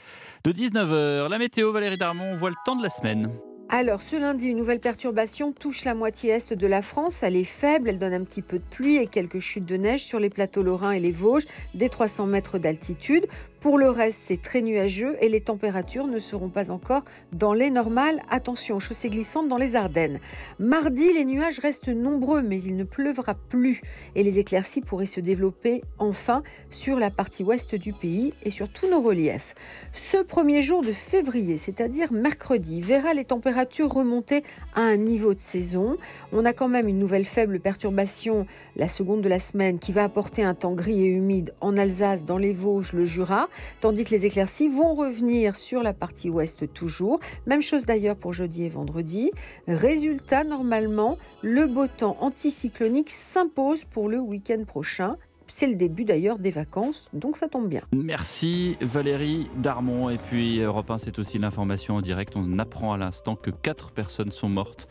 de 0.45 0.53
19h. 0.53 1.29
La 1.29 1.39
météo, 1.39 1.71
Valérie 1.73 1.99
Darmon, 1.99 2.33
on 2.33 2.37
voit 2.37 2.51
le 2.51 2.57
temps 2.65 2.77
de 2.77 2.83
la 2.83 2.91
semaine. 2.91 3.31
Alors, 3.71 4.03
ce 4.03 4.17
lundi, 4.17 4.49
une 4.49 4.59
nouvelle 4.59 4.79
perturbation 4.79 5.53
touche 5.53 5.85
la 5.85 5.95
moitié 5.95 6.31
est 6.31 6.53
de 6.53 6.67
la 6.67 6.83
France. 6.83 7.23
Elle 7.23 7.35
est 7.35 7.45
faible, 7.45 7.89
elle 7.89 7.99
donne 7.99 8.13
un 8.13 8.23
petit 8.23 8.43
peu 8.43 8.59
de 8.59 8.65
pluie 8.65 8.97
et 8.97 9.07
quelques 9.07 9.41
chutes 9.41 9.65
de 9.65 9.77
neige 9.77 10.05
sur 10.05 10.21
les 10.21 10.29
plateaux 10.29 10.63
lorrains 10.63 10.93
et 10.93 11.01
les 11.01 11.13
Vosges, 11.13 11.47
des 11.75 11.89
300 11.89 12.27
mètres 12.27 12.59
d'altitude. 12.59 13.27
Pour 13.65 13.79
le 13.79 13.89
reste, 13.89 14.21
c'est 14.25 14.43
très 14.43 14.61
nuageux 14.61 15.17
et 15.23 15.31
les 15.31 15.41
températures 15.41 16.07
ne 16.07 16.19
seront 16.19 16.51
pas 16.51 16.71
encore 16.71 17.03
dans 17.33 17.55
les 17.55 17.71
normales. 17.71 18.21
Attention, 18.29 18.79
chaussée 18.79 19.09
glissante 19.09 19.49
dans 19.49 19.57
les 19.57 19.75
Ardennes. 19.75 20.21
Mardi, 20.59 21.11
les 21.15 21.25
nuages 21.25 21.61
restent 21.61 21.89
nombreux, 21.89 22.43
mais 22.43 22.63
il 22.63 22.77
ne 22.77 22.85
pleuvra 22.85 23.33
plus 23.33 23.81
et 24.17 24.23
les 24.23 24.39
éclaircies 24.39 24.83
pourraient 24.83 25.07
se 25.07 25.21
développer 25.21 25.81
enfin 25.99 26.43
sur 26.69 26.99
la 26.99 27.11
partie 27.11 27.43
ouest 27.43 27.75
du 27.75 27.95
pays 27.95 28.35
et 28.43 28.51
sur 28.51 28.69
tous 28.69 28.87
nos 28.87 29.01
reliefs. 29.01 29.55
Ce 29.95 30.19
premier 30.19 30.61
jour 30.61 30.83
de 30.83 30.93
février, 30.93 31.57
c'est-à-dire 31.57 32.13
mercredi, 32.13 32.83
verra 32.83 33.15
les 33.15 33.25
températures 33.25 33.91
remonter 33.91 34.45
à 34.75 34.83
un 34.83 34.99
niveau 34.99 35.33
de 35.33 35.41
saison. 35.41 35.97
On 36.33 36.45
a 36.45 36.53
quand 36.53 36.69
même 36.69 36.87
une 36.87 36.99
nouvelle 36.99 37.25
faible 37.25 37.61
perturbation, 37.61 38.47
la 38.77 38.89
seconde 38.89 39.23
de 39.23 39.29
la 39.31 39.41
semaine, 39.41 39.79
qui 39.79 39.93
va 39.93 40.05
apporter 40.05 40.45
un 40.45 40.53
temps 40.53 40.75
gris 40.75 41.01
et 41.01 41.09
humide 41.09 41.55
en 41.63 41.79
Alsace, 41.79 42.27
dans 42.27 42.37
les 42.37 42.53
Vosges, 42.53 42.93
le 42.93 43.07
Jura 43.07 43.49
tandis 43.81 44.05
que 44.05 44.11
les 44.11 44.27
éclaircies 44.27 44.69
vont 44.69 44.95
revenir 44.95 45.57
sur 45.57 45.83
la 45.83 45.93
partie 45.93 46.31
ouest 46.31 46.73
toujours. 46.73 47.21
Même 47.47 47.63
chose 47.63 47.87
d'ailleurs 47.87 48.17
pour 48.17 48.33
jeudi 48.33 48.65
et 48.65 48.69
vendredi. 48.69 49.31
Résultat, 49.67 50.45
normalement, 50.45 51.19
le 51.43 51.67
beau 51.67 51.87
temps 51.87 52.17
anticyclonique 52.21 53.11
s'impose 53.11 53.85
pour 53.85 54.09
le 54.09 54.19
week-end 54.19 54.65
prochain. 54.67 55.17
C'est 55.57 55.69
le 55.69 55.77
début 55.77 56.05
d'ailleurs 56.05 56.41
des 56.41 56.51
vacances, 56.51 57.05
donc 57.13 57.37
ça 57.37 57.47
tombe 57.47 57.69
bien. 57.69 57.83
Merci 57.93 58.77
Valérie 58.81 59.47
Darmon. 59.59 60.11
Et 60.11 60.19
puis 60.19 60.59
Europe 60.59 60.91
1, 60.91 60.99
c'est 60.99 61.21
aussi 61.21 61.39
l'information 61.39 61.95
en 61.95 62.01
direct. 62.01 62.33
On 62.35 62.59
apprend 62.59 62.93
à 62.93 62.99
l'instant 62.99 63.37
que 63.37 63.53
quatre 63.53 63.93
personnes 63.93 64.33
sont 64.33 64.49
mortes 64.49 64.89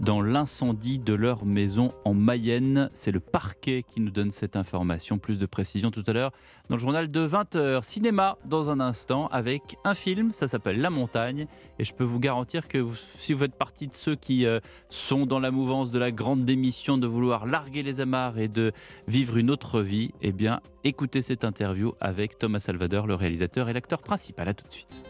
dans 0.00 0.22
l'incendie 0.22 0.98
de 0.98 1.12
leur 1.12 1.44
maison 1.44 1.92
en 2.06 2.14
Mayenne. 2.14 2.88
C'est 2.94 3.10
le 3.10 3.20
parquet 3.20 3.84
qui 3.86 4.00
nous 4.00 4.10
donne 4.10 4.30
cette 4.30 4.56
information. 4.56 5.18
Plus 5.18 5.38
de 5.38 5.44
précision 5.44 5.90
tout 5.90 6.04
à 6.06 6.14
l'heure 6.14 6.32
dans 6.70 6.76
le 6.76 6.80
journal 6.80 7.10
de 7.10 7.28
20h. 7.28 7.82
Cinéma 7.82 8.38
dans 8.46 8.70
un 8.70 8.80
instant 8.80 9.28
avec 9.28 9.76
un 9.84 9.92
film, 9.92 10.32
ça 10.32 10.48
s'appelle 10.48 10.80
La 10.80 10.88
Montagne. 10.88 11.46
Et 11.78 11.84
je 11.84 11.92
peux 11.92 12.04
vous 12.04 12.20
garantir 12.20 12.68
que 12.68 12.84
si 12.94 13.34
vous 13.34 13.40
faites 13.40 13.54
partie 13.54 13.86
de 13.86 13.94
ceux 13.94 14.16
qui 14.16 14.46
euh, 14.46 14.60
sont 14.88 15.26
dans 15.26 15.40
la 15.40 15.50
mouvance 15.50 15.90
de 15.90 15.98
la 15.98 16.10
grande 16.10 16.46
démission, 16.46 16.96
de 16.96 17.06
vouloir 17.06 17.44
larguer 17.44 17.82
les 17.82 18.00
amarres 18.00 18.38
et 18.38 18.48
de 18.48 18.72
vivre 19.08 19.36
une 19.36 19.50
autre 19.50 19.82
vie, 19.82 20.05
eh 20.22 20.32
bien 20.32 20.60
écoutez 20.84 21.22
cette 21.22 21.44
interview 21.44 21.92
avec 22.00 22.38
Thomas 22.38 22.60
Salvador, 22.60 23.06
le 23.06 23.14
réalisateur 23.14 23.68
et 23.68 23.72
l'acteur 23.72 24.02
principal. 24.02 24.48
A 24.48 24.54
tout 24.54 24.66
de 24.66 24.72
suite. 24.72 25.06